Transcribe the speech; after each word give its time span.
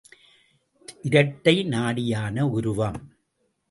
இரட்டை 1.01 1.63
நாடியான 1.69 2.41
உருவம். 2.41 3.13